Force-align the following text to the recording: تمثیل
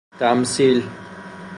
تمثیل 0.19 0.83